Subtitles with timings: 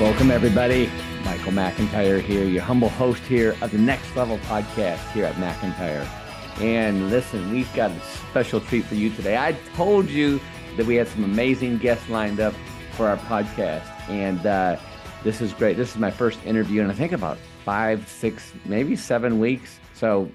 [0.00, 0.90] Welcome, everybody.
[1.24, 6.06] Michael McIntyre here, your humble host here of the Next Level podcast here at McIntyre.
[6.60, 9.38] And listen, we've got a special treat for you today.
[9.38, 10.38] I told you
[10.76, 12.52] that we had some amazing guests lined up
[12.92, 13.86] for our podcast.
[14.10, 14.76] And uh,
[15.24, 15.78] this is great.
[15.78, 19.80] This is my first interview in I think about five, six, maybe seven weeks.
[19.94, 20.30] So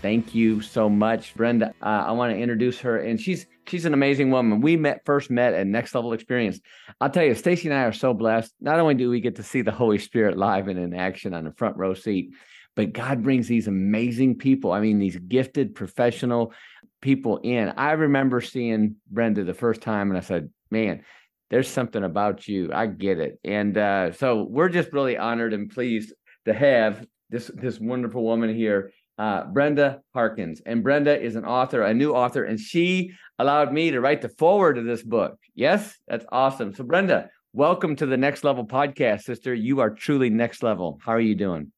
[0.00, 1.74] thank you so much, Brenda.
[1.82, 4.60] Uh, I want to introduce her, and she's she's an amazing woman.
[4.60, 6.60] We met first met at Next Level Experience.
[7.00, 8.52] I'll tell you, Stacy and I are so blessed.
[8.60, 11.44] Not only do we get to see the Holy Spirit live and in action on
[11.44, 12.30] the front row seat,
[12.76, 14.72] but God brings these amazing people.
[14.72, 16.52] I mean, these gifted professional
[17.00, 17.72] people in.
[17.76, 21.04] I remember seeing Brenda the first time, and I said, "Man,
[21.50, 22.70] there's something about you.
[22.72, 26.12] I get it." And uh, so we're just really honored and pleased
[26.46, 30.60] to have this this wonderful woman here uh, Brenda Harkins.
[30.64, 34.28] And Brenda is an author, a new author, and she allowed me to write the
[34.28, 35.38] forward of this book.
[35.54, 36.74] Yes, that's awesome.
[36.74, 39.54] So, Brenda, welcome to the Next Level podcast, sister.
[39.54, 40.98] You are truly next level.
[41.04, 41.72] How are you doing?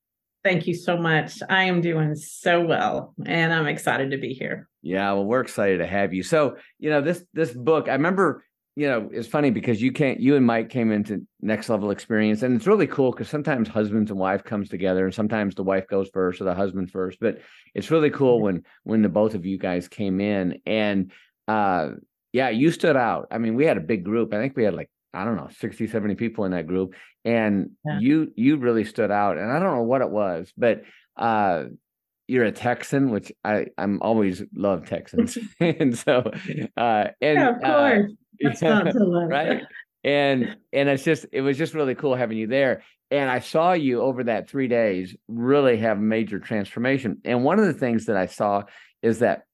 [0.45, 1.41] Thank you so much.
[1.51, 4.69] I am doing so well, and I'm excited to be here.
[4.81, 6.23] Yeah, well, we're excited to have you.
[6.23, 8.45] So, you know, this this book, I remember
[8.77, 12.43] you know, it's funny because you can't, you and Mike came into next level experience,
[12.43, 15.89] and it's really cool because sometimes husbands and wife comes together, and sometimes the wife
[15.89, 17.19] goes first or the husband first.
[17.19, 17.41] But
[17.75, 21.11] it's really cool when when the both of you guys came in, and
[21.49, 21.93] uh,
[22.35, 23.29] yeah, you stood out.
[23.31, 24.35] I mean, we had a big group.
[24.35, 27.71] I think we had like I don't know 60, 70 people in that group, and
[27.83, 27.99] yeah.
[27.99, 29.39] you you really stood out.
[29.39, 30.83] And I don't know what it was, but
[31.17, 31.65] uh,
[32.29, 36.31] you're a Texan, which I I'm always love Texans, and so
[36.77, 37.91] uh, and yeah, of uh,
[38.41, 38.63] course.
[38.63, 39.63] Uh, yeah, right.
[40.05, 42.83] And and it's just it was just really cool having you there.
[43.11, 47.21] And I saw you over that three days really have major transformation.
[47.25, 48.65] And one of the things that I saw
[49.01, 49.45] is that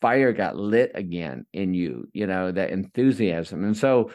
[0.00, 3.64] fire got lit again in you, you know, that enthusiasm.
[3.64, 4.10] And so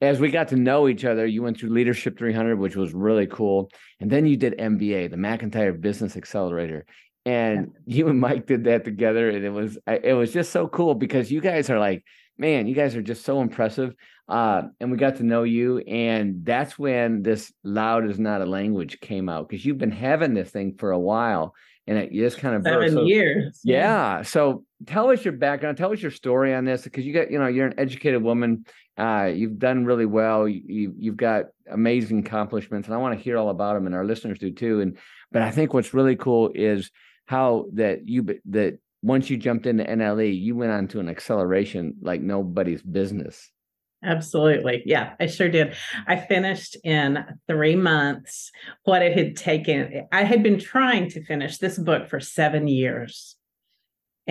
[0.00, 3.26] as we got to know each other, you went through Leadership 300, which was really
[3.26, 3.70] cool.
[4.00, 6.84] And then you did MBA, the McIntyre Business Accelerator.
[7.24, 9.28] And you and Mike did that together.
[9.28, 12.04] And it was, it was just so cool because you guys are like,
[12.38, 13.94] man, you guys are just so impressive.
[14.28, 15.78] Uh, and we got to know you.
[15.78, 20.34] And that's when this loud is not a language came out because you've been having
[20.34, 21.54] this thing for a while
[21.86, 23.60] and it just kind of seven so, years.
[23.64, 24.22] Yeah.
[24.22, 27.38] So tell us your background, tell us your story on this because you got, you
[27.38, 28.64] know, you're an educated woman.
[28.96, 30.46] Uh, you've done really well.
[30.46, 34.04] You, you've got amazing accomplishments, and I want to hear all about them, and our
[34.04, 34.80] listeners do too.
[34.80, 34.98] And
[35.32, 36.90] but I think what's really cool is
[37.32, 41.96] how that you that once you jumped into NLE, you went on to an acceleration
[42.02, 43.50] like nobody's business.
[44.04, 44.82] Absolutely.
[44.84, 45.74] Yeah, I sure did.
[46.06, 48.50] I finished in three months
[48.84, 50.06] what it had taken.
[50.12, 53.36] I had been trying to finish this book for seven years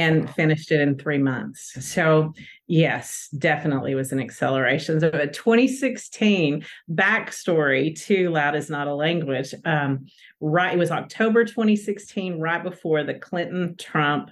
[0.01, 1.75] and finished it in three months.
[1.85, 2.33] So,
[2.67, 4.99] yes, definitely was an acceleration.
[4.99, 9.53] So, a 2016 backstory to Loud is Not a Language.
[9.65, 10.07] Um,
[10.39, 14.31] right, it was October 2016, right before the Clinton Trump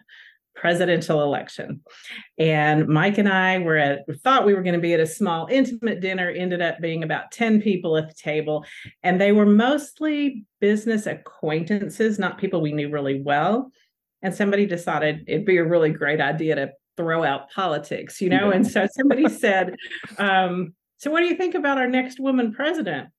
[0.59, 1.81] presidential election.
[2.37, 5.47] And Mike and I were at, thought we were going to be at a small,
[5.49, 8.65] intimate dinner, ended up being about 10 people at the table.
[9.01, 13.71] And they were mostly business acquaintances, not people we knew really well.
[14.21, 18.49] And somebody decided it'd be a really great idea to throw out politics, you know?
[18.49, 18.55] Yeah.
[18.55, 19.75] And so somebody said,
[20.17, 23.09] um, So, what do you think about our next woman president?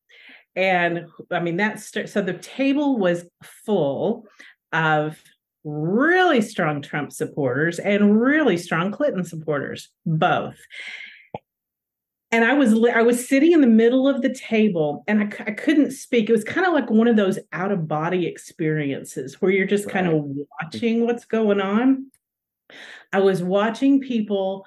[0.56, 3.24] And I mean, that's so the table was
[3.64, 4.26] full
[4.72, 5.16] of
[5.64, 10.58] really strong Trump supporters and really strong Clinton supporters, both.
[12.32, 15.50] And I was I was sitting in the middle of the table and I, I
[15.50, 16.28] couldn't speak.
[16.28, 19.86] It was kind of like one of those out of body experiences where you're just
[19.86, 19.94] right.
[19.94, 20.24] kind of
[20.62, 22.06] watching what's going on.
[23.12, 24.64] I was watching people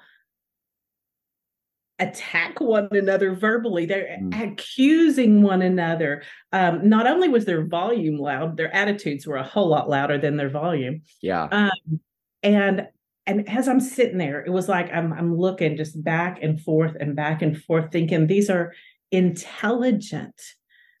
[1.98, 3.86] attack one another verbally.
[3.86, 4.52] They're mm.
[4.52, 6.22] accusing one another.
[6.52, 10.36] Um, not only was their volume loud, their attitudes were a whole lot louder than
[10.36, 11.02] their volume.
[11.22, 11.44] Yeah.
[11.44, 12.00] Um,
[12.42, 12.88] and
[13.26, 16.96] and as I'm sitting there, it was like I'm I'm looking just back and forth
[17.00, 18.72] and back and forth, thinking these are
[19.10, 20.40] intelligent,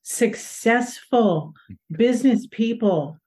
[0.02, 1.52] successful
[1.90, 3.18] business people.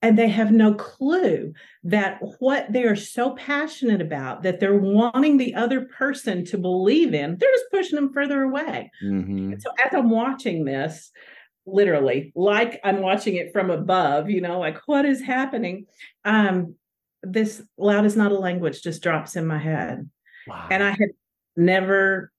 [0.00, 1.52] And they have no clue
[1.82, 7.14] that what they are so passionate about that they're wanting the other person to believe
[7.14, 8.92] in they're just pushing them further away.
[9.04, 9.54] Mm-hmm.
[9.58, 11.10] so as i'm watching this
[11.66, 15.86] literally like i'm watching it from above you know like what is happening?
[16.24, 16.76] Um
[17.22, 20.08] this loud is not a language just drops in my head
[20.46, 20.68] Wow.
[20.70, 21.10] and i had
[21.56, 22.32] never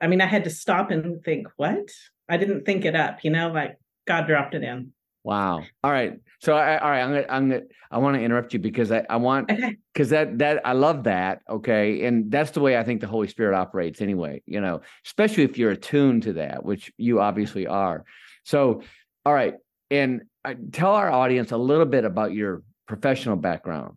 [0.00, 1.88] i mean i had to stop and think what
[2.28, 4.92] i didn't think it up you know like god dropped it in
[5.22, 5.64] Wow.
[5.84, 6.18] All right.
[6.40, 9.04] So I all right, I'm gonna I'm gonna I want to interrupt you because I,
[9.10, 11.42] I want okay because that that I love that.
[11.48, 12.06] Okay.
[12.06, 15.58] And that's the way I think the Holy Spirit operates anyway, you know, especially if
[15.58, 18.04] you're attuned to that, which you obviously are.
[18.44, 18.82] So
[19.26, 19.56] all right.
[19.90, 23.96] And uh, tell our audience a little bit about your professional background.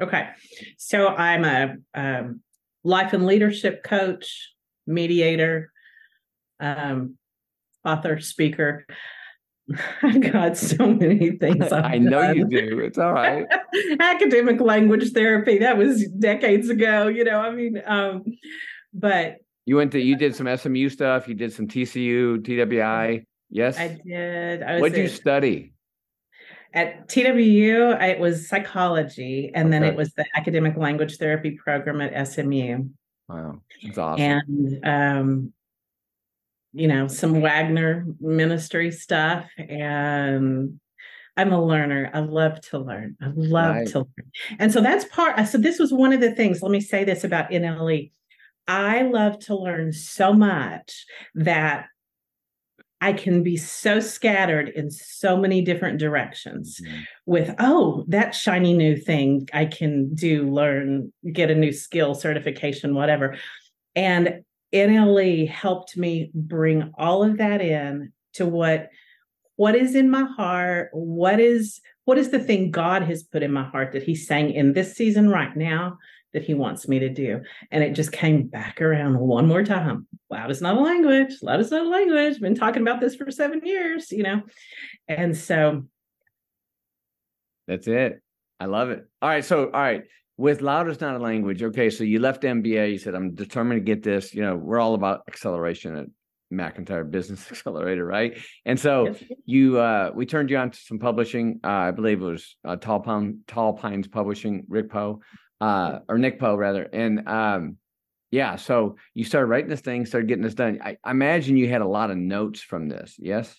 [0.00, 0.28] Okay.
[0.78, 2.42] So I'm a um,
[2.84, 4.52] life and leadership coach,
[4.86, 5.72] mediator,
[6.60, 7.16] um,
[7.84, 8.86] author, speaker.
[10.02, 11.64] I've got so many things.
[11.72, 12.78] I've I know you do.
[12.78, 13.46] It's all right.
[14.00, 15.58] Academic language therapy.
[15.58, 18.22] That was decades ago, you know, I mean, um,
[18.92, 23.26] but You went to you did some SMU stuff, you did some TCU, TWI.
[23.50, 23.76] Yes.
[23.76, 24.62] I did.
[24.62, 25.73] I was What'd you study?
[26.74, 32.28] At TWU, it was psychology, and then it was the academic language therapy program at
[32.28, 32.88] SMU.
[33.28, 33.60] Wow.
[33.82, 34.20] That's awesome.
[34.20, 35.52] and um
[36.74, 40.78] you know some wagner ministry stuff and
[41.36, 45.46] i'm a learner i love to learn i love to learn and so that's part
[45.46, 48.10] so this was one of the things let me say this about nle
[48.66, 51.86] i love to learn so much that
[53.08, 57.02] i can be so scattered in so many different directions Mhm.
[57.26, 62.94] with oh that shiny new thing i can do learn get a new skill certification
[62.94, 63.36] whatever
[63.94, 64.24] and
[64.72, 68.88] nle helped me bring all of that in to what
[69.56, 73.52] what is in my heart what is what is the thing god has put in
[73.52, 75.98] my heart that he's saying in this season right now
[76.34, 77.40] that he wants me to do
[77.70, 81.60] and it just came back around one more time loud is not a language loud
[81.60, 84.42] is not a language been talking about this for seven years you know
[85.08, 85.84] and so
[87.66, 88.20] That's it.
[88.60, 89.06] I love it.
[89.22, 89.44] All right.
[89.44, 90.04] So, all right.
[90.36, 91.62] With loud is not a language.
[91.62, 91.90] Okay.
[91.90, 92.92] So you left MBA.
[92.92, 94.34] You said, I'm determined to get this.
[94.34, 96.06] You know, we're all about acceleration at
[96.52, 98.36] McIntyre Business Accelerator, right?
[98.64, 101.60] And so yes, you, uh, we turned you on to some publishing.
[101.64, 105.20] Uh, I believe it was uh, Tall Pine, Tall Pines Publishing, Rick Poe,
[105.60, 106.82] uh, or Nick Poe rather.
[106.92, 107.76] And, um,
[108.30, 110.80] yeah, so you started writing this thing, started getting this done.
[110.82, 113.14] I, I imagine you had a lot of notes from this.
[113.18, 113.54] Yes.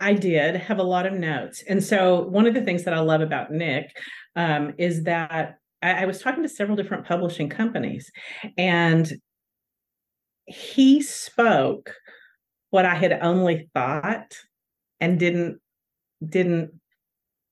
[0.00, 1.64] I did have a lot of notes.
[1.68, 3.96] And so, one of the things that I love about Nick
[4.36, 8.10] um, is that I, I was talking to several different publishing companies,
[8.56, 9.12] and
[10.46, 11.94] he spoke
[12.70, 14.34] what I had only thought
[15.00, 15.58] and didn't
[16.26, 16.70] didn't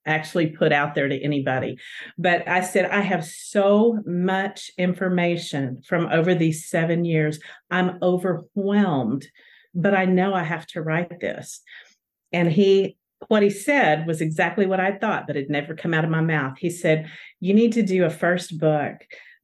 [0.07, 1.79] actually put out there to anybody.
[2.17, 7.39] But I said, I have so much information from over these seven years.
[7.71, 9.27] I'm overwhelmed,
[9.75, 11.61] but I know I have to write this.
[12.33, 12.97] And he,
[13.29, 16.21] what he said was exactly what I thought, but it never come out of my
[16.21, 16.59] mouth.
[16.59, 17.11] He said,
[17.41, 18.97] You need to do a first book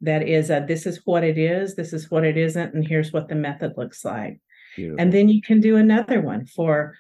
[0.02, 3.12] that is a, this is what it is, this is what it isn't, and here's
[3.12, 4.40] what the method looks like.
[4.76, 5.00] Beautiful.
[5.00, 6.96] And then you can do another one for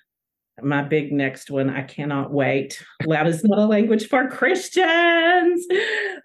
[0.60, 1.70] my big next one.
[1.70, 2.82] I cannot wait.
[3.06, 5.66] Loud is not a language for Christians.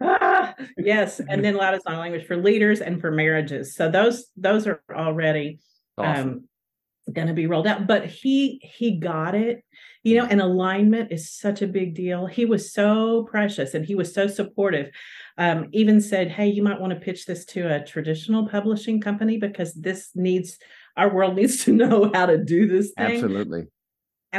[0.01, 1.19] Ah, yes.
[1.27, 3.75] And then loud is not a language for leaders and for marriages.
[3.75, 5.59] So those those are already
[5.97, 6.29] Awesome.
[6.29, 6.43] um
[7.13, 9.63] going to be rolled out but he he got it
[10.03, 13.95] you know and alignment is such a big deal he was so precious and he
[13.95, 14.89] was so supportive
[15.37, 19.37] um even said hey you might want to pitch this to a traditional publishing company
[19.37, 20.57] because this needs
[20.97, 23.63] our world needs to know how to do this thing Absolutely.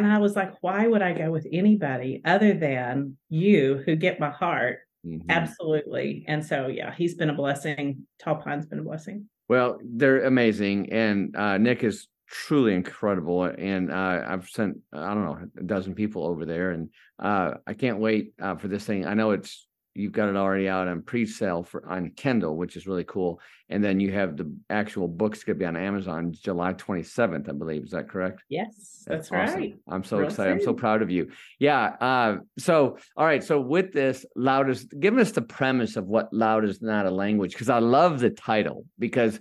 [0.04, 4.18] And i was like why would i go with anybody other than you who get
[4.20, 5.28] my heart Mhm.
[5.30, 10.24] absolutely and so yeah he's been a blessing tall pine's been a blessing Well, they're
[10.24, 13.44] amazing, and uh, Nick is truly incredible.
[13.44, 17.74] And uh, I've sent I don't know a dozen people over there, and uh, I
[17.74, 19.06] can't wait uh, for this thing.
[19.06, 19.67] I know it's
[19.98, 23.40] you've got it already out on pre-sale for on Kindle, which is really cool.
[23.68, 27.52] And then you have the actual books going to be on Amazon July 27th, I
[27.52, 27.84] believe.
[27.84, 28.42] Is that correct?
[28.48, 29.60] yes that's, awesome.
[29.60, 30.52] right I'm so Real excited.
[30.52, 31.30] I'm so proud of you.
[31.58, 31.96] Yeah.
[32.00, 33.42] Uh, so, all right.
[33.42, 37.10] So, with this, loud is give us the premise of what loud is not a
[37.10, 39.40] language because I love the title because,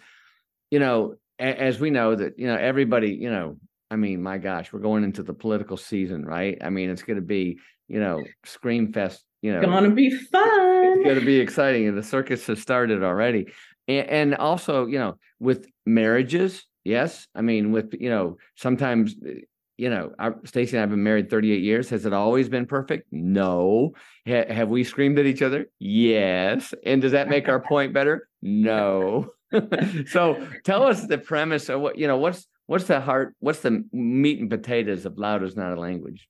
[0.71, 3.57] you know, a- as we know that you know everybody, you know,
[3.89, 6.57] I mean, my gosh, we're going into the political season, right?
[6.61, 9.23] I mean, it's going to be, you know, scream fest.
[9.41, 13.47] You know, gonna be fun it's to be exciting, and the circus has started already.
[13.87, 19.41] And, and also, you know, with marriages, yes, I mean, with you know, sometimes eh,
[19.77, 20.11] you know,
[20.43, 21.89] Stacy and I've been married 38 years.
[21.91, 23.07] Has it always been perfect?
[23.11, 23.93] No.
[24.27, 25.67] Ha- have we screamed at each other?
[25.77, 26.73] Yes.
[26.83, 28.27] And does that make our point better?
[28.41, 29.29] No.
[30.07, 33.83] so tell us the premise of what, you know, what's, what's the heart, what's the
[33.93, 36.27] meat and potatoes of loud is not a language?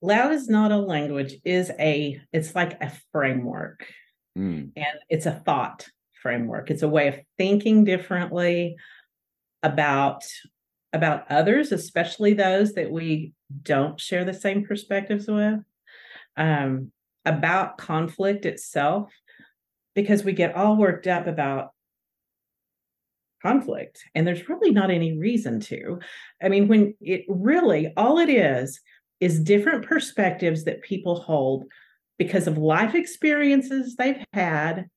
[0.00, 3.86] Loud is not a language is a, it's like a framework
[4.36, 4.70] mm.
[4.76, 5.86] and it's a thought
[6.22, 6.70] framework.
[6.70, 8.76] It's a way of thinking differently
[9.62, 10.24] about
[10.94, 15.60] about others, especially those that we don't share the same perspectives with,
[16.38, 16.90] um,
[17.26, 19.12] about conflict itself,
[19.94, 21.72] because we get all worked up about
[23.42, 25.98] conflict and there's really not any reason to.
[26.42, 28.80] I mean, when it really all it is
[29.20, 31.64] is different perspectives that people hold
[32.18, 34.88] because of life experiences they've had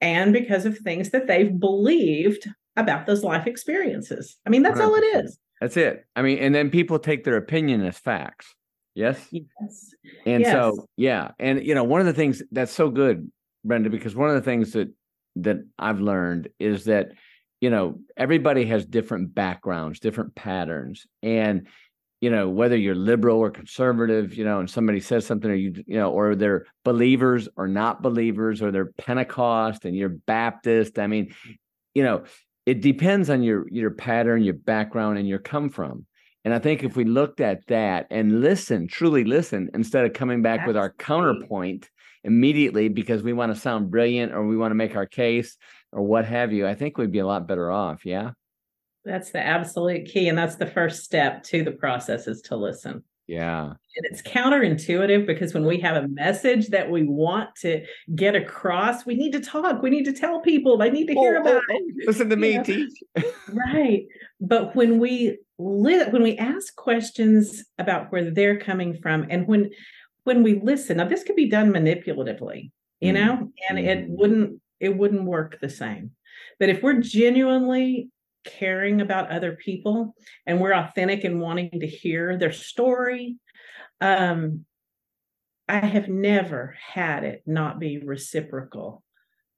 [0.00, 4.36] and because of things that they've believed about those life experiences.
[4.46, 4.84] I mean, that's 100%.
[4.84, 5.38] all it is.
[5.60, 6.04] That's it.
[6.14, 8.54] I mean, and then people take their opinion as facts.
[8.94, 9.26] Yes.
[9.30, 9.94] Yes.
[10.26, 10.52] And yes.
[10.52, 11.32] so, yeah.
[11.38, 13.30] And, you know, one of the things that's so good,
[13.64, 14.88] Brenda, because one of the things that,
[15.36, 17.12] that I've learned is that,
[17.60, 21.06] you know, everybody has different backgrounds, different patterns.
[21.22, 21.66] And,
[22.20, 25.72] you know, whether you're liberal or conservative, you know, and somebody says something or you,
[25.86, 30.98] you know, or they're believers or not believers, or they're Pentecost and you're Baptist.
[30.98, 31.34] I mean,
[31.94, 32.24] you know,
[32.66, 36.06] it depends on your your pattern, your background, and your come from.
[36.44, 40.42] And I think if we looked at that and listen, truly listen, instead of coming
[40.42, 40.68] back Absolutely.
[40.68, 41.90] with our counterpoint
[42.24, 45.56] immediately because we want to sound brilliant or we want to make our case
[45.92, 48.04] or what have you, I think we'd be a lot better off.
[48.04, 48.30] Yeah.
[49.08, 50.28] That's the absolute key.
[50.28, 53.02] And that's the first step to the process is to listen.
[53.26, 53.64] Yeah.
[53.66, 57.84] And it's counterintuitive because when we have a message that we want to
[58.14, 59.82] get across, we need to talk.
[59.82, 60.78] We need to tell people.
[60.78, 62.06] They need to hear oh, about oh, it.
[62.06, 62.62] Listen to me, know?
[62.62, 62.92] teach.
[63.72, 64.06] right.
[64.40, 69.70] But when we li- when we ask questions about where they're coming from and when
[70.24, 73.46] when we listen, now this could be done manipulatively, you know, mm-hmm.
[73.68, 74.16] and it mm-hmm.
[74.16, 76.12] wouldn't it wouldn't work the same.
[76.58, 78.08] But if we're genuinely
[78.44, 80.14] caring about other people
[80.46, 83.36] and we're authentic and wanting to hear their story.
[84.00, 84.64] Um
[85.68, 89.02] i have never had it not be reciprocal.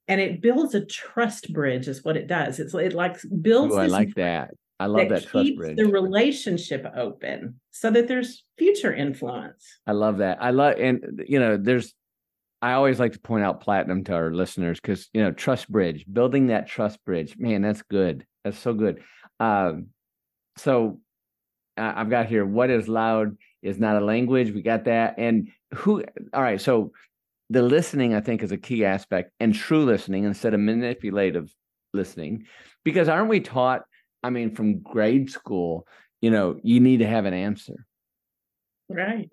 [0.08, 2.58] And it builds a trust bridge is what it does.
[2.58, 4.50] It's it like builds Ooh, i like that.
[4.80, 9.64] I love that, that trust bridge the relationship open so that there's future influence.
[9.86, 10.42] I love that.
[10.42, 11.94] I love and you know there's
[12.62, 16.04] I always like to point out platinum to our listeners because you know trust bridge,
[16.10, 18.26] building that trust bridge, man, that's good.
[18.44, 19.02] That's so good.
[19.38, 19.88] Um,
[20.56, 21.00] so
[21.76, 24.52] uh, I've got here what is loud is not a language.
[24.52, 25.14] We got that.
[25.18, 26.60] And who, all right.
[26.60, 26.92] So
[27.48, 31.52] the listening, I think, is a key aspect and true listening instead of manipulative
[31.92, 32.46] listening.
[32.84, 33.82] Because aren't we taught,
[34.22, 35.86] I mean, from grade school,
[36.20, 37.86] you know, you need to have an answer.
[38.88, 39.28] Right.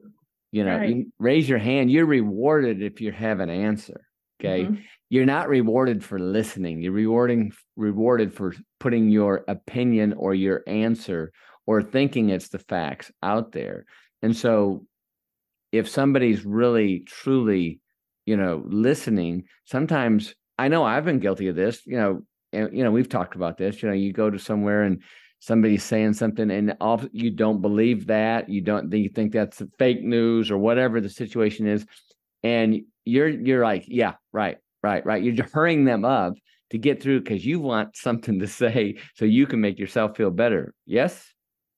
[0.51, 0.89] You know, right.
[0.89, 1.91] you raise your hand.
[1.91, 4.06] You're rewarded if you have an answer.
[4.39, 4.63] Okay.
[4.63, 4.75] Mm-hmm.
[5.10, 6.82] You're not rewarded for listening.
[6.82, 11.32] You're rewarding rewarded for putting your opinion or your answer
[11.65, 13.86] or thinking it's the facts out there.
[14.22, 14.86] And so
[15.72, 17.79] if somebody's really truly,
[18.25, 22.22] you know, listening, sometimes I know I've been guilty of this, you know,
[22.53, 25.01] and you know, we've talked about this, you know, you go to somewhere and
[25.39, 30.03] somebody's saying something and all, you don't believe that, you don't you think that's fake
[30.03, 31.86] news or whatever the situation is
[32.48, 35.22] and you're you're like, yeah, right, right, right.
[35.22, 36.34] You're hurrying them up
[36.70, 40.32] to get through because you want something to say so you can make yourself feel
[40.32, 40.74] better.
[40.86, 41.25] Yes?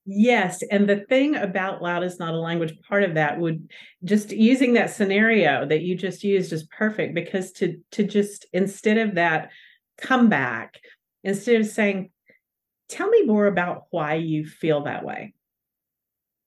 [0.05, 0.63] Yes.
[0.71, 3.69] And the thing about loud is not a language, part of that would
[4.03, 8.97] just using that scenario that you just used is perfect because to to just instead
[8.97, 9.49] of that
[9.97, 10.79] come back,
[11.23, 12.11] instead of saying,
[12.87, 15.33] tell me more about why you feel that way.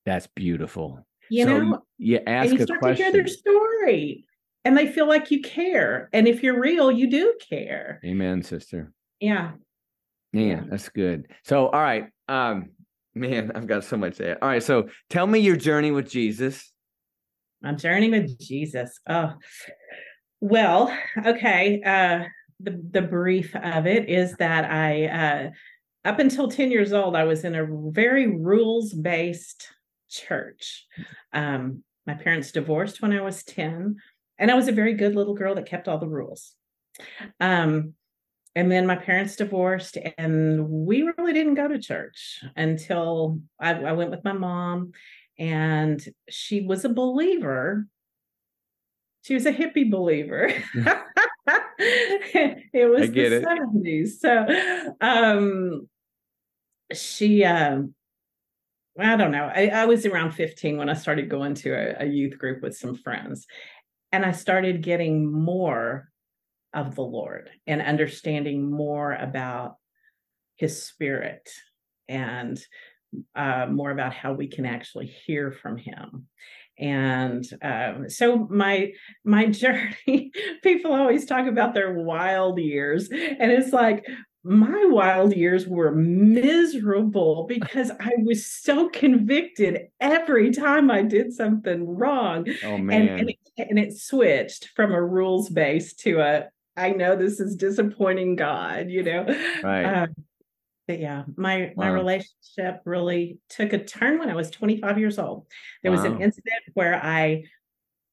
[0.05, 1.07] That's beautiful.
[1.33, 2.97] You so know, you ask and you start question.
[2.99, 4.27] to hear their story
[4.67, 6.11] and they feel like you care.
[6.13, 8.01] And if you're real, you do care.
[8.05, 8.93] Amen, sister.
[9.19, 9.53] Yeah.
[10.35, 10.61] Man, yeah.
[10.69, 11.29] that's good.
[11.45, 12.09] So, all right.
[12.29, 12.73] Um,
[13.15, 14.39] man, I've got so much to add.
[14.43, 14.63] All right.
[14.63, 16.71] So tell me your journey with Jesus.
[17.63, 19.01] My journey with Jesus.
[19.09, 19.33] Oh,
[20.43, 21.81] well, okay.
[21.83, 22.25] Uh,
[22.61, 25.51] the, the brief of it is that I, uh,
[26.05, 29.67] up until 10 years old, I was in a very rules based
[30.13, 30.87] church.
[31.33, 33.97] Um, my parents divorced when I was 10
[34.39, 36.55] and I was a very good little girl that kept all the rules.
[37.41, 37.95] Um,
[38.55, 43.93] and then my parents divorced, and we really didn't go to church until I, I
[43.93, 44.93] went with my mom,
[45.39, 47.87] and she was a believer.
[49.23, 50.51] She was a hippie believer.
[51.79, 53.45] it was the it.
[53.45, 54.19] 70s.
[54.19, 55.89] So um,
[56.93, 57.95] she um,
[58.99, 59.51] I don't know.
[59.55, 62.77] I, I, was around 15 when I started going to a, a youth group with
[62.77, 63.47] some friends.
[64.13, 66.09] And I started getting more
[66.75, 69.77] of the Lord and understanding more about
[70.57, 71.49] his spirit
[72.09, 72.61] and
[73.35, 76.29] uh, more about how we can actually hear from him
[76.79, 78.93] and um, so my
[79.25, 80.33] my journey
[80.63, 84.07] people always talk about their wild years and it's like
[84.45, 91.87] my wild years were miserable because I was so convicted every time I did something
[91.87, 92.47] wrong.
[92.65, 93.03] Oh man.
[93.03, 97.39] And, and, it, and it switched from a rules based to a I know this
[97.39, 99.27] is disappointing God, you know.
[99.63, 99.85] Right.
[99.85, 100.07] Uh,
[100.89, 105.47] but yeah, my my relationship really took a turn when I was 25 years old.
[105.83, 105.99] There wow.
[105.99, 107.45] was an incident where I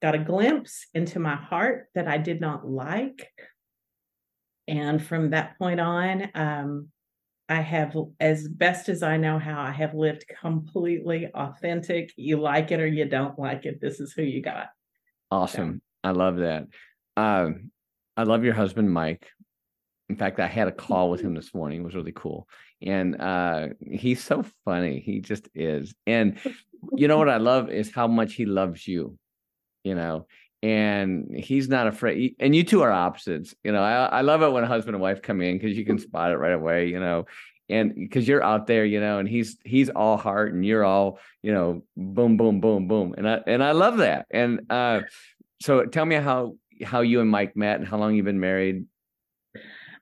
[0.01, 3.27] got a glimpse into my heart that I did not like
[4.69, 6.89] and from that point on, um,
[7.49, 12.11] I have, as best as I know how, I have lived completely authentic.
[12.15, 13.81] You like it or you don't like it.
[13.81, 14.67] This is who you got.
[15.31, 15.81] Awesome.
[16.05, 16.09] So.
[16.09, 16.67] I love that.
[17.17, 17.71] Um,
[18.15, 19.27] I love your husband, Mike.
[20.09, 21.81] In fact, I had a call with him this morning.
[21.81, 22.47] It was really cool.
[22.81, 24.99] And uh, he's so funny.
[24.99, 25.93] He just is.
[26.05, 26.39] And
[26.95, 29.17] you know what I love is how much he loves you.
[29.83, 30.27] You know,
[30.61, 34.51] and he's not afraid and you two are opposites you know i, I love it
[34.51, 36.99] when a husband and wife come in because you can spot it right away you
[36.99, 37.25] know
[37.69, 41.19] and because you're out there you know and he's he's all heart and you're all
[41.41, 45.01] you know boom boom boom boom and i and i love that and uh
[45.61, 48.85] so tell me how how you and mike met and how long you've been married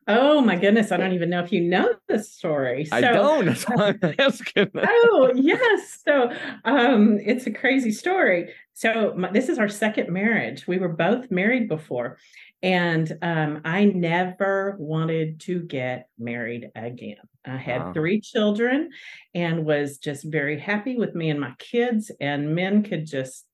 [0.09, 2.85] Oh my goodness, I don't even know if you know this story.
[2.85, 3.45] So, I don't.
[3.47, 4.71] That's why I'm asking.
[4.77, 6.31] oh yes, so
[6.63, 8.53] um, it's a crazy story.
[8.77, 10.67] So my, this is our second marriage.
[10.67, 12.19] We were both married before,
[12.61, 17.17] and um, I never wanted to get married again.
[17.43, 17.93] I had wow.
[17.93, 18.91] three children,
[19.33, 22.11] and was just very happy with me and my kids.
[22.21, 23.47] And men could just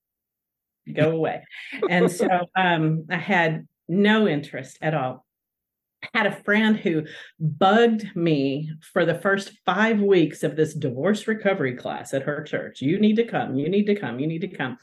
[0.91, 1.45] go away,
[1.89, 2.27] and so
[2.57, 5.25] um, I had no interest at all
[6.13, 7.03] had a friend who
[7.39, 12.81] bugged me for the first five weeks of this divorce recovery class at her church.
[12.81, 13.55] You need to come.
[13.55, 14.19] You need to come.
[14.19, 14.77] You need to come.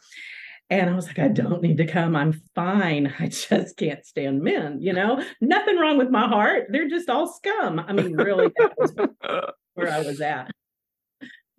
[0.70, 2.14] And I was like, I don't need to come.
[2.14, 3.12] I'm fine.
[3.18, 4.80] I just can't stand men.
[4.80, 6.68] You know, nothing wrong with my heart.
[6.70, 7.80] They're just all scum.
[7.80, 8.52] I mean, really,
[9.74, 10.50] where I was at.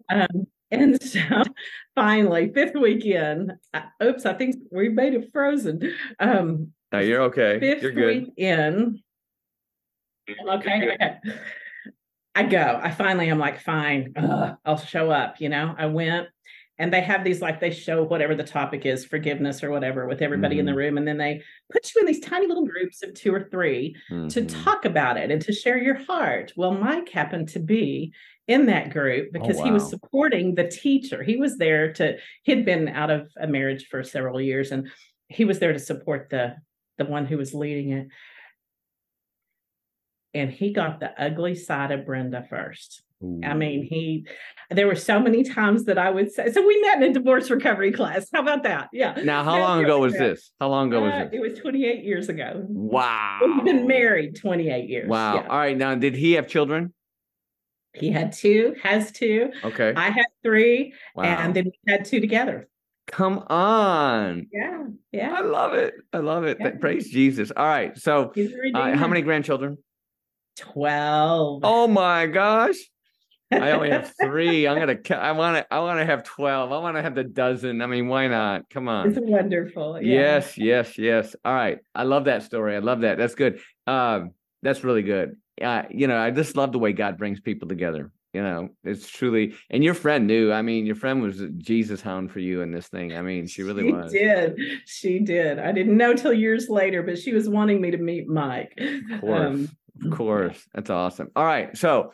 [0.09, 1.19] Um, and so
[1.95, 5.93] finally, fifth weekend, I, oops, I think we made it frozen.
[6.19, 7.59] Um, no, you're okay.
[7.59, 8.07] Fifth you're good.
[8.07, 9.01] week in,
[10.49, 11.17] okay, okay.
[12.33, 12.79] I go.
[12.81, 15.41] I finally I'm like, fine, ugh, I'll show up.
[15.41, 16.27] You know, I went
[16.81, 20.23] and they have these like they show whatever the topic is, forgiveness or whatever, with
[20.23, 20.61] everybody mm-hmm.
[20.61, 20.77] in the mm-hmm.
[20.79, 23.95] room, and then they put you in these tiny little groups of two or 3
[24.09, 24.27] mm-hmm.
[24.29, 26.51] to talk about it and to share your heart.
[26.55, 28.13] Well, Mike happened to be
[28.47, 29.65] in that group oh, because oh, wow.
[29.65, 31.21] he was supporting the teacher.
[31.21, 34.89] He was there to he'd been out of a marriage for several years and
[35.27, 36.55] he was there to support the
[36.97, 38.07] the one who was leading it
[40.33, 43.03] and he got the ugly side of Brenda first.
[43.23, 43.39] Ooh.
[43.43, 44.25] I mean, he,
[44.69, 47.49] there were so many times that I would say, so we met in a divorce
[47.49, 48.27] recovery class.
[48.33, 48.89] How about that?
[48.91, 49.13] Yeah.
[49.23, 50.51] Now, how long ago was this?
[50.59, 51.29] How long ago uh, was this?
[51.33, 52.65] It was 28 years ago.
[52.67, 53.39] Wow.
[53.43, 55.09] We've been married 28 years.
[55.09, 55.35] Wow.
[55.35, 55.47] Yeah.
[55.47, 55.77] All right.
[55.77, 56.93] Now, did he have children?
[57.93, 59.51] He had two, has two.
[59.63, 59.93] Okay.
[59.95, 60.93] I had three.
[61.15, 61.23] Wow.
[61.25, 62.69] And then we had two together.
[63.07, 64.47] Come on.
[64.53, 64.83] Yeah.
[65.11, 65.33] Yeah.
[65.35, 65.95] I love it.
[66.13, 66.57] I love it.
[66.59, 66.71] Yeah.
[66.79, 67.51] Praise Jesus.
[67.55, 67.97] All right.
[67.97, 68.33] So,
[68.73, 69.77] uh, how many grandchildren?
[70.57, 71.61] 12.
[71.63, 72.77] Oh my gosh.
[73.51, 74.67] I only have three.
[74.67, 74.97] I'm gonna.
[75.15, 75.73] I want to.
[75.73, 76.71] I want to have twelve.
[76.71, 77.81] I want to have the dozen.
[77.81, 78.69] I mean, why not?
[78.69, 79.09] Come on.
[79.09, 80.01] It's wonderful.
[80.01, 80.19] Yeah.
[80.19, 81.35] Yes, yes, yes.
[81.43, 81.79] All right.
[81.93, 82.75] I love that story.
[82.75, 83.17] I love that.
[83.17, 83.59] That's good.
[83.87, 84.31] Um,
[84.63, 85.35] that's really good.
[85.61, 88.11] Uh, you know, I just love the way God brings people together.
[88.33, 89.55] You know, it's truly.
[89.69, 90.53] And your friend knew.
[90.53, 93.13] I mean, your friend was a Jesus hound for you in this thing.
[93.13, 94.13] I mean, she really was.
[94.13, 94.51] she was.
[94.55, 95.59] Did she did?
[95.59, 98.73] I didn't know till years later, but she was wanting me to meet Mike.
[98.77, 99.41] Of course.
[99.41, 99.69] Um,
[100.05, 100.65] of course.
[100.73, 101.29] That's awesome.
[101.35, 101.75] All right.
[101.75, 102.13] So,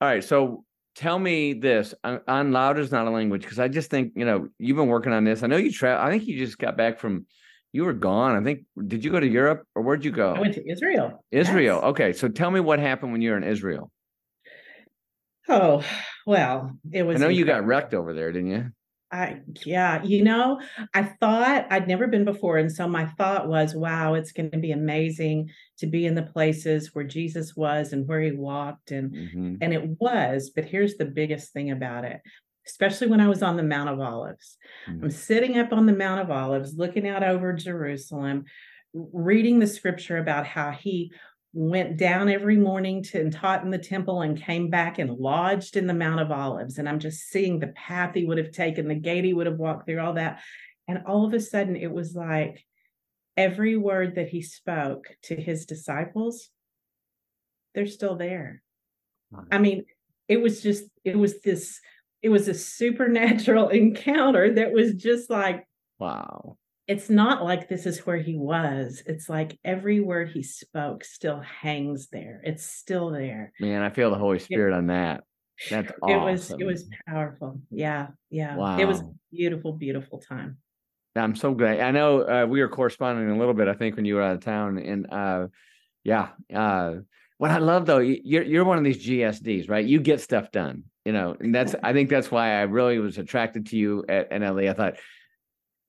[0.00, 0.24] all right.
[0.24, 0.64] So
[0.98, 4.48] tell me this on loud is not a language because I just think, you know,
[4.58, 5.44] you've been working on this.
[5.44, 6.04] I know you travel.
[6.04, 7.24] I think you just got back from,
[7.72, 8.36] you were gone.
[8.36, 10.32] I think, did you go to Europe or where'd you go?
[10.34, 11.24] I went to Israel.
[11.30, 11.76] Israel.
[11.76, 11.84] Yes.
[11.90, 12.12] Okay.
[12.12, 13.92] So tell me what happened when you were in Israel.
[15.48, 15.84] Oh,
[16.26, 17.16] well, it was.
[17.16, 17.38] I know incredible.
[17.38, 18.70] you got wrecked over there, didn't you?
[19.10, 20.60] I yeah, you know,
[20.94, 24.58] I thought I'd never been before and so my thought was, wow, it's going to
[24.58, 29.12] be amazing to be in the places where Jesus was and where he walked and
[29.12, 29.54] mm-hmm.
[29.60, 32.20] and it was, but here's the biggest thing about it.
[32.66, 34.58] Especially when I was on the Mount of Olives.
[34.88, 35.04] Mm-hmm.
[35.04, 38.44] I'm sitting up on the Mount of Olives looking out over Jerusalem
[38.92, 41.12] reading the scripture about how he
[41.52, 45.76] went down every morning to and taught in the temple and came back and lodged
[45.76, 46.78] in the Mount of Olives.
[46.78, 49.58] And I'm just seeing the path he would have taken, the gate he would have
[49.58, 50.40] walked through, all that.
[50.86, 52.64] And all of a sudden, it was like
[53.36, 56.50] every word that he spoke to his disciples,
[57.74, 58.62] they're still there.
[59.50, 59.84] I mean,
[60.28, 61.80] it was just, it was this,
[62.22, 65.66] it was a supernatural encounter that was just like,
[65.98, 66.56] wow
[66.88, 69.02] it's not like this is where he was.
[69.04, 72.40] It's like every word he spoke still hangs there.
[72.42, 73.52] It's still there.
[73.60, 75.24] Man, I feel the Holy Spirit it, on that.
[75.68, 76.18] That's awesome.
[76.18, 77.60] It was it was powerful.
[77.70, 78.56] Yeah, yeah.
[78.56, 78.78] Wow.
[78.78, 80.56] It was beautiful, beautiful time.
[81.14, 81.80] I'm so glad.
[81.80, 83.68] I know uh, we were corresponding a little bit.
[83.68, 85.48] I think when you were out of town, and uh,
[86.04, 86.28] yeah.
[86.54, 86.94] Uh,
[87.36, 89.84] what I love though, you're you're one of these GSDs, right?
[89.84, 93.18] You get stuff done, you know, and that's I think that's why I really was
[93.18, 94.70] attracted to you at NLE.
[94.70, 94.94] I thought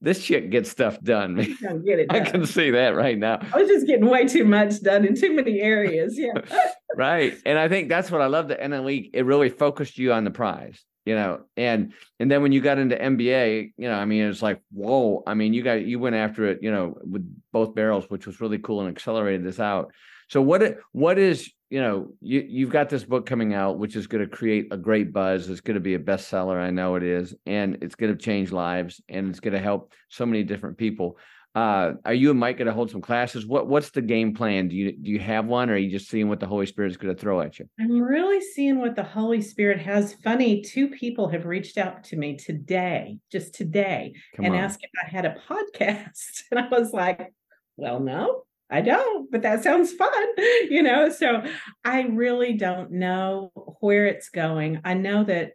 [0.01, 1.35] this chick gets stuff done.
[1.35, 2.05] Get done.
[2.09, 3.39] I can see that right now.
[3.53, 6.17] I was just getting way too much done in too many areas.
[6.17, 6.41] Yeah.
[6.95, 7.37] right.
[7.45, 9.09] And I think that's what I love the NLE.
[9.13, 12.77] It really focused you on the prize, you know, and and then when you got
[12.77, 15.23] into MBA, you know, I mean, it's like, whoa.
[15.27, 18.39] I mean, you got you went after it, you know, with both barrels, which was
[18.39, 19.91] really cool and accelerated this out.
[20.29, 24.07] So what what is you know you you've got this book coming out, which is
[24.07, 25.49] going to create a great buzz.
[25.49, 28.51] It's going to be a bestseller, I know it is, and it's going to change
[28.51, 31.17] lives, and it's going to help so many different people.
[31.55, 33.43] Uh, are you and Mike going to hold some classes?
[33.43, 34.67] What what's the game plan?
[34.67, 36.91] Do you do you have one, or are you just seeing what the Holy Spirit
[36.91, 37.67] is going to throw at you?
[37.79, 40.13] I'm really seeing what the Holy Spirit has.
[40.23, 44.61] Funny, two people have reached out to me today, just today, Come and on.
[44.61, 47.33] asked if I had a podcast, and I was like,
[47.77, 50.27] "Well, no." I don't, but that sounds fun,
[50.69, 51.09] you know.
[51.09, 51.43] So
[51.83, 54.81] I really don't know where it's going.
[54.83, 55.53] I know that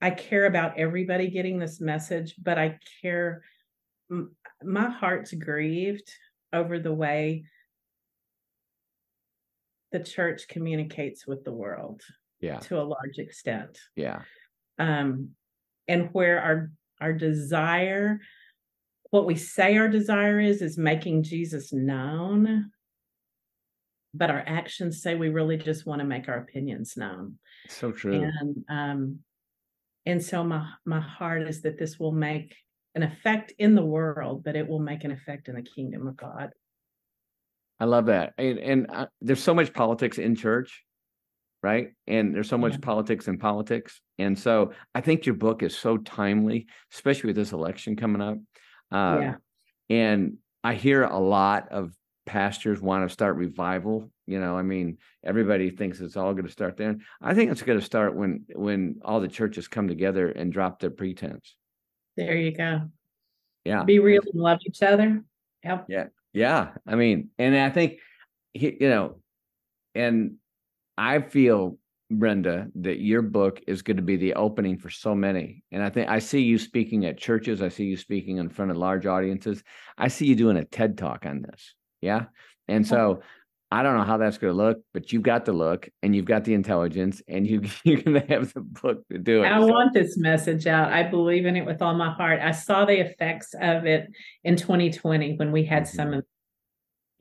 [0.00, 3.42] I care about everybody getting this message, but I care.
[4.62, 6.10] My heart's grieved
[6.52, 7.44] over the way
[9.92, 12.02] the church communicates with the world.
[12.40, 12.58] Yeah.
[12.60, 13.78] To a large extent.
[13.94, 14.22] Yeah.
[14.78, 15.30] Um,
[15.88, 18.20] and where our our desire
[19.16, 22.70] what we say our desire is is making Jesus known.
[24.12, 27.38] But our actions say we really just want to make our opinions known.
[27.68, 28.22] So true.
[28.22, 29.18] And um
[30.04, 32.54] and so my my heart is that this will make
[32.94, 36.16] an effect in the world but it will make an effect in the kingdom of
[36.18, 36.50] god.
[37.80, 38.34] I love that.
[38.36, 40.82] And, and uh, there's so much politics in church
[41.62, 41.88] right?
[42.06, 42.78] And there's so much yeah.
[42.82, 44.00] politics in politics.
[44.18, 48.36] And so i think your book is so timely especially with this election coming up
[48.90, 49.34] um, yeah.
[49.88, 51.92] And I hear a lot of
[52.26, 54.10] pastors want to start revival.
[54.26, 56.96] You know, I mean, everybody thinks it's all going to start there.
[57.22, 60.80] I think it's going to start when when all the churches come together and drop
[60.80, 61.54] their pretense.
[62.16, 62.90] There you go.
[63.64, 63.84] Yeah.
[63.84, 65.22] Be real and love each other.
[65.64, 65.86] Yep.
[65.88, 66.06] Yeah.
[66.32, 66.70] Yeah.
[66.86, 67.98] I mean, and I think,
[68.54, 69.20] you know,
[69.94, 70.36] and
[70.96, 71.78] I feel
[72.10, 75.64] Brenda, that your book is going to be the opening for so many.
[75.72, 77.62] And I think I see you speaking at churches.
[77.62, 79.62] I see you speaking in front of large audiences.
[79.98, 81.74] I see you doing a TED talk on this.
[82.00, 82.26] Yeah.
[82.68, 83.22] And so
[83.70, 86.24] I don't know how that's going to look, but you've got the look and you've
[86.24, 89.48] got the intelligence and you, you're going to have the book to do it.
[89.48, 89.66] I so.
[89.66, 90.92] want this message out.
[90.92, 92.40] I believe in it with all my heart.
[92.40, 94.08] I saw the effects of it
[94.44, 95.96] in 2020 when we had mm-hmm.
[95.96, 96.24] some of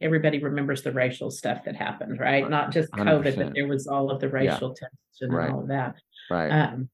[0.01, 2.49] everybody remembers the racial stuff that happened, right?
[2.49, 3.35] Not just COVID, 100%.
[3.37, 4.87] but there was all of the racial yeah.
[4.87, 4.89] tension
[5.21, 5.51] and right.
[5.51, 5.95] all of that.
[6.29, 6.49] Right.
[6.49, 6.89] Um,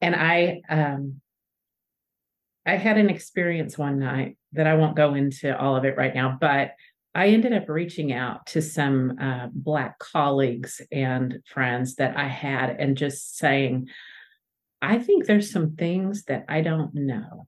[0.00, 1.20] and I, um,
[2.64, 6.14] I had an experience one night that I won't go into all of it right
[6.14, 6.72] now, but
[7.14, 12.76] I ended up reaching out to some uh, Black colleagues and friends that I had
[12.78, 13.88] and just saying,
[14.80, 17.46] I think there's some things that I don't know.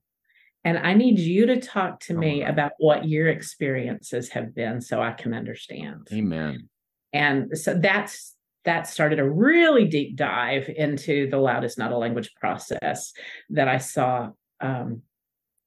[0.65, 5.01] And I need you to talk to me about what your experiences have been so
[5.01, 6.07] I can understand.
[6.13, 6.69] Amen.
[7.11, 11.97] And so that's that started a really deep dive into the loud is not a
[11.97, 13.11] language process
[13.49, 14.29] that I saw
[14.61, 15.01] um,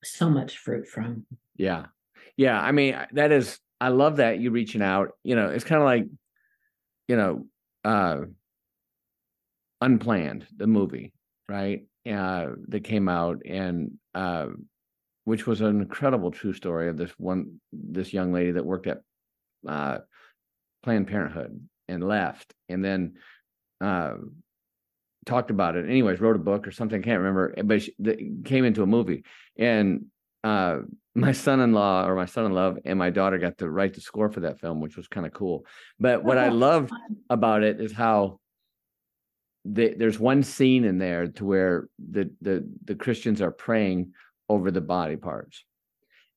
[0.03, 1.27] so much fruit from.
[1.57, 1.87] Yeah.
[2.39, 2.59] Yeah.
[2.59, 5.11] I mean, that is, I love that you reaching out.
[5.25, 6.07] You know, it's kind of like,
[7.07, 7.47] you know,
[7.85, 8.23] uh,
[9.83, 11.13] Unplanned, the movie,
[11.51, 11.87] right?
[12.11, 14.47] Uh, that came out and uh,
[15.27, 19.01] which was an incredible true story of this one this young lady that worked at
[19.69, 19.99] uh,
[20.85, 23.15] Planned Parenthood and left, and then
[23.81, 24.15] uh,
[25.27, 25.91] talked about it.
[25.91, 27.03] Anyways, wrote a book or something.
[27.03, 27.93] Can't remember, but she,
[28.45, 29.25] came into a movie.
[29.59, 30.07] And
[30.45, 30.79] uh,
[31.17, 34.61] my son-in-law or my son-in-law and my daughter got to write the score for that
[34.61, 35.67] film, which was kind of cool.
[35.99, 36.93] But what I loved
[37.29, 38.39] about it is how
[39.65, 44.13] the, there's one scene in there to where the the the Christians are praying
[44.49, 45.65] over the body parts.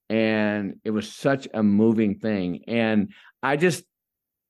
[0.10, 2.64] And it was such a moving thing.
[2.68, 3.84] And I just,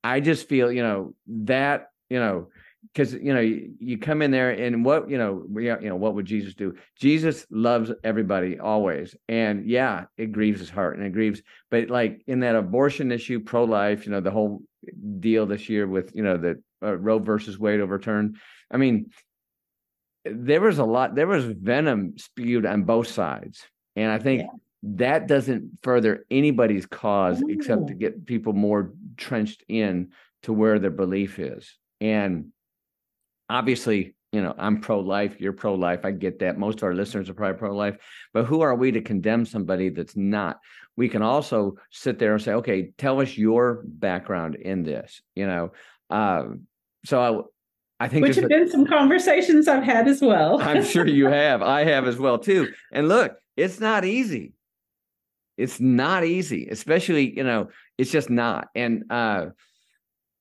[0.04, 2.48] I just feel, you know, that, you know,
[2.94, 5.96] because you know you, you, come in there and what you know we you know
[5.96, 11.06] what would jesus do jesus loves everybody always and yeah it grieves his heart and
[11.06, 14.62] it grieves but like in that abortion issue pro-life you know the whole
[15.20, 18.38] deal this year with you know the uh, roe versus wade overturned
[18.72, 19.10] i mean
[20.26, 23.64] there was a lot there was venom spewed on both sides.
[23.96, 24.48] And i think yeah.
[24.84, 27.50] that doesn't further anybody's cause Ooh.
[27.50, 30.12] except to get people more trenched in
[30.44, 31.78] to where their belief is.
[32.02, 32.52] And
[33.50, 36.58] obviously you know i'm pro-life you're pro-life i get that.
[36.58, 37.98] Most of our listeners are probably pro-life
[38.34, 40.60] but who are we to condemn somebody that's not?
[40.96, 45.48] We can also sit there and say okay tell us your background in this you
[45.48, 45.72] know?
[46.10, 46.68] Um,
[47.06, 47.52] so
[48.00, 51.28] I, think which have a, been some conversations i've had as well i'm sure you
[51.30, 54.54] have i have as well too and look it's not easy
[55.58, 59.48] it's not easy especially you know it's just not and uh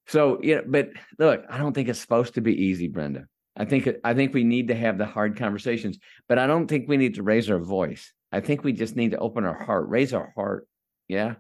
[0.09, 3.27] so you know, but look, I don't think it's supposed to be easy, Brenda.
[3.57, 6.89] I think I think we need to have the hard conversations, but I don't think
[6.89, 8.13] we need to raise our voice.
[8.33, 10.67] I think we just need to open our heart, raise our heart,
[11.09, 11.35] yeah,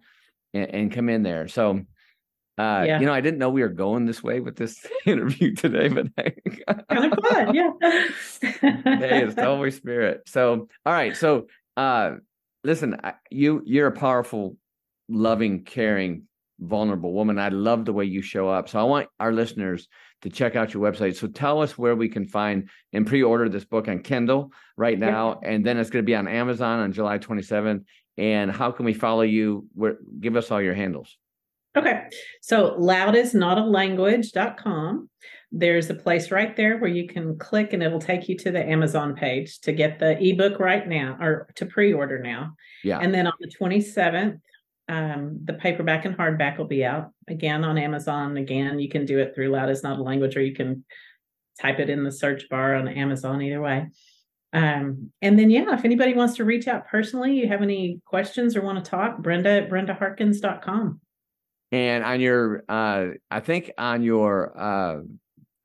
[0.52, 1.48] and, and come in there.
[1.48, 1.80] So,
[2.58, 3.00] uh, yeah.
[3.00, 6.08] you know, I didn't know we were going this way with this interview today, but
[6.88, 7.70] kind of fun, yeah.
[8.60, 10.22] hey, it's the Holy Spirit.
[10.26, 12.16] So, all right, so uh,
[12.64, 14.56] listen, you you're a powerful,
[15.08, 16.24] loving, caring
[16.60, 17.38] vulnerable woman.
[17.38, 18.68] I love the way you show up.
[18.68, 19.86] So I want our listeners
[20.22, 21.16] to check out your website.
[21.16, 25.38] So tell us where we can find and pre-order this book on Kindle right now,
[25.42, 25.50] yeah.
[25.50, 27.84] and then it's going to be on Amazon on July 27th.
[28.16, 29.68] And how can we follow you?
[29.74, 31.16] Where, give us all your handles.
[31.78, 32.02] Okay.
[32.42, 35.08] So loudisnotalanguage.com.
[35.50, 38.62] There's a place right there where you can click and it'll take you to the
[38.62, 42.52] Amazon page to get the ebook right now or to pre-order now.
[42.84, 42.98] Yeah.
[42.98, 44.40] And then on the 27th,
[44.88, 48.36] um, the paperback and hardback will be out again on Amazon.
[48.36, 50.84] Again, you can do it through Loud is Not a Language, or you can
[51.60, 53.42] type it in the search bar on Amazon.
[53.42, 53.86] Either way.
[54.52, 58.56] Um, and then, yeah, if anybody wants to reach out personally, you have any questions
[58.56, 61.00] or want to talk, Brenda at brendaharkins.com.
[61.70, 65.00] And on your, uh, I think on your uh,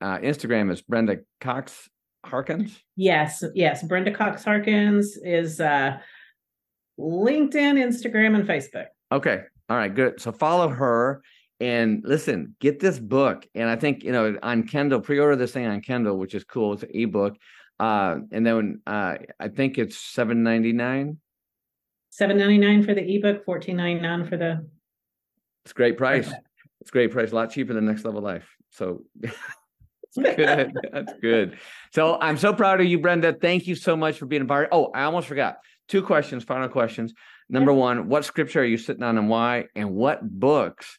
[0.00, 1.88] uh, Instagram is Brenda Cox
[2.24, 2.82] Harkins.
[2.96, 3.82] Yes, yes.
[3.82, 5.98] Brenda Cox Harkins is uh,
[6.98, 8.86] LinkedIn, Instagram, and Facebook.
[9.12, 9.40] Okay.
[9.68, 9.94] All right.
[9.94, 10.20] Good.
[10.20, 11.22] So follow her
[11.60, 13.46] and listen, get this book.
[13.54, 16.44] And I think, you know, on Kindle, pre order this thing on Kindle, which is
[16.44, 16.74] cool.
[16.74, 17.36] It's an ebook.
[17.80, 21.18] Uh, and then uh, I think it's seven ninety nine.
[22.10, 24.68] Seven ninety nine for the ebook, fourteen ninety nine for the.
[25.64, 26.30] It's great price.
[26.80, 27.32] It's great price.
[27.32, 28.46] A lot cheaper than Next Level Life.
[28.68, 30.70] So that's good.
[30.92, 31.56] That's good.
[31.94, 33.32] So I'm so proud of you, Brenda.
[33.32, 34.68] Thank you so much for being a part.
[34.70, 35.60] Oh, I almost forgot.
[35.88, 37.14] Two questions, final questions.
[37.48, 39.68] Number one, what scripture are you sitting on and why?
[39.74, 40.98] And what books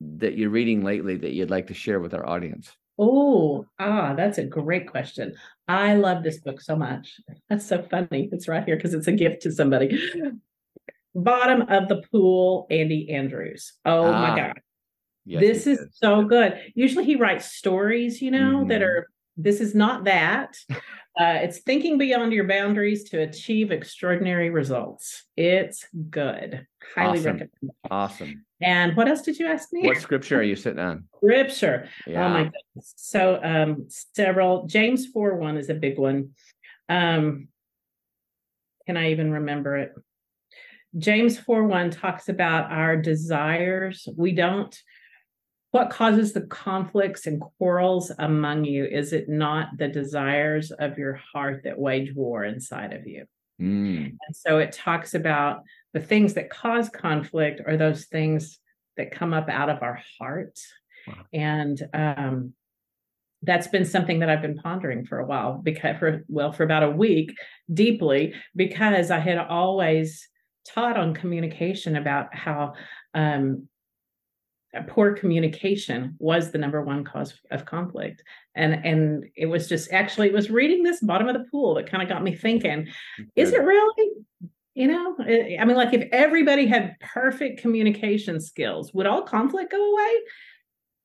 [0.00, 2.70] that you're reading lately that you'd like to share with our audience?
[2.98, 5.34] Oh, ah, that's a great question.
[5.66, 7.20] I love this book so much.
[7.48, 8.28] That's so funny.
[8.30, 9.98] It's right here because it's a gift to somebody.
[11.14, 13.74] Bottom of the Pool, Andy Andrews.
[13.84, 14.60] Oh ah, my God.
[15.24, 16.58] Yes, this is so good.
[16.74, 18.68] Usually he writes stories, you know, mm-hmm.
[18.68, 20.56] that are, this is not that.
[21.14, 25.24] Uh, it's thinking beyond your boundaries to achieve extraordinary results.
[25.36, 26.66] It's good.
[26.94, 27.24] Highly awesome.
[27.24, 27.50] recommend.
[27.90, 28.44] Awesome.
[28.62, 29.86] And what else did you ask me?
[29.86, 31.04] What scripture are you sitting on?
[31.16, 31.88] Scripture.
[32.06, 32.24] Yeah.
[32.24, 32.94] Oh my goodness.
[32.96, 36.30] So um several James 4 1 is a big one.
[36.88, 37.48] Um
[38.86, 39.92] can I even remember it?
[40.98, 44.06] James 4 1 talks about our desires.
[44.16, 44.76] We don't
[45.72, 48.84] what causes the conflicts and quarrels among you?
[48.84, 53.24] Is it not the desires of your heart that wage war inside of you?
[53.60, 54.16] Mm.
[54.26, 55.62] And so it talks about
[55.94, 58.58] the things that cause conflict are those things
[58.98, 60.58] that come up out of our heart.
[61.08, 61.14] Wow.
[61.32, 62.52] And um,
[63.40, 66.82] that's been something that I've been pondering for a while because for well for about
[66.82, 67.34] a week
[67.72, 70.28] deeply because I had always
[70.64, 72.74] taught on communication about how
[73.14, 73.68] um,
[74.88, 78.22] poor communication was the number one cause of conflict.
[78.54, 81.90] And and it was just actually it was reading this bottom of the pool that
[81.90, 82.88] kind of got me thinking
[83.36, 84.12] is it really?
[84.74, 89.92] You know i mean like if everybody had perfect communication skills would all conflict go
[89.92, 90.14] away?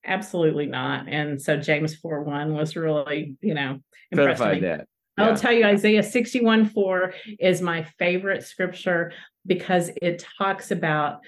[0.06, 1.10] Absolutely not.
[1.10, 3.80] And so james 4 1 was really you know
[4.12, 4.88] impressive that
[5.18, 5.26] yeah.
[5.26, 9.12] I'll tell you, Isaiah 61 4 is my favorite scripture
[9.46, 11.20] because it talks about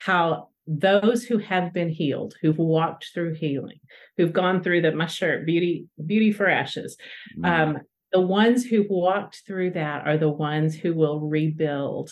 [0.00, 3.80] how those who have been healed, who've walked through healing,
[4.16, 6.96] who've gone through the my shirt, beauty, beauty for ashes.
[7.38, 7.46] Mm.
[7.46, 7.78] Um,
[8.12, 12.10] the ones who've walked through that are the ones who will rebuild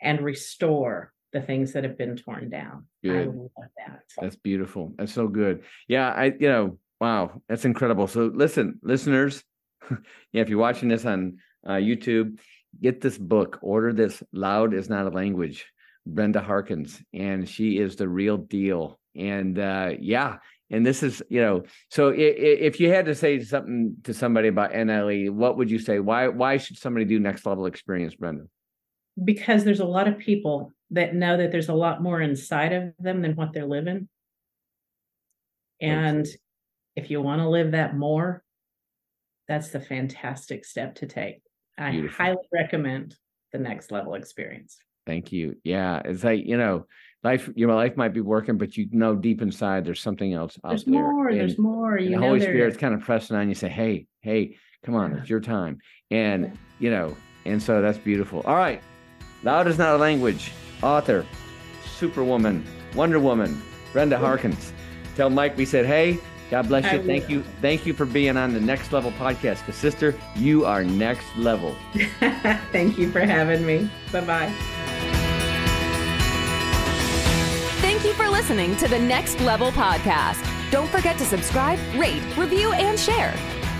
[0.00, 2.86] and restore the things that have been torn down.
[3.04, 3.28] Good.
[3.28, 4.02] I love that.
[4.20, 4.94] That's beautiful.
[4.96, 5.62] That's so good.
[5.88, 8.06] Yeah, I you know, wow, that's incredible.
[8.06, 9.42] So listen, listeners,
[10.32, 12.38] yeah, if you're watching this on uh, YouTube,
[12.80, 13.58] get this book.
[13.62, 14.22] Order this.
[14.32, 15.66] Loud is not a language.
[16.06, 18.98] Brenda Harkins, and she is the real deal.
[19.16, 20.36] And uh, yeah,
[20.70, 24.48] and this is you know, so if, if you had to say something to somebody
[24.48, 25.98] about NLE, what would you say?
[25.98, 28.44] Why why should somebody do next level experience, Brenda?
[29.22, 32.92] Because there's a lot of people that know that there's a lot more inside of
[32.98, 34.08] them than what they're living.
[35.80, 36.26] And
[36.96, 38.42] if you want to live that more,
[39.48, 41.42] that's the fantastic step to take.
[41.78, 42.24] I Beautiful.
[42.24, 43.14] highly recommend
[43.52, 44.78] the next level experience.
[45.06, 45.56] Thank you.
[45.62, 46.86] Yeah, it's like you know,
[47.22, 47.48] life.
[47.54, 50.84] Your life might be working, but you know deep inside there's something else out There's
[50.84, 50.94] there.
[50.94, 51.98] more, And- there's more.
[51.98, 52.80] You the know Holy there Spirit's is.
[52.80, 55.18] kind of pressing on you, say, "Hey, hey, come on, Yeah.
[55.20, 55.78] it's your time."
[56.10, 56.50] And Yeah.
[56.80, 58.40] you know, and so that's beautiful.
[58.46, 58.82] All right,
[59.44, 60.50] loud is not a language.
[60.82, 61.24] Author,
[61.84, 62.64] Superwoman,
[62.96, 63.60] Wonder Woman,
[63.92, 64.72] Brenda Harkins.
[65.14, 66.18] Tell Mike we said, "Hey,
[66.50, 67.00] God bless you.
[67.00, 67.32] I Thank will.
[67.36, 71.24] you, thank you for being on the Next Level podcast." Because sister, you are next
[71.36, 71.76] level.
[72.72, 73.90] Thank you for having me.
[74.12, 74.52] Bye bye.
[77.80, 80.42] Thank you for listening to the Next Level Podcast.
[80.70, 83.32] Don't forget to subscribe, rate, review, and share.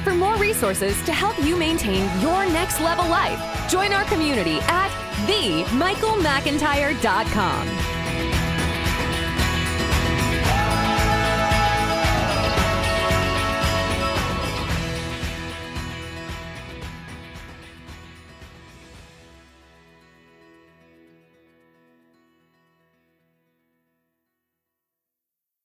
[0.05, 4.91] For more resources to help you maintain your next level life, join our community at
[5.27, 7.96] themichaelmcintyre.com.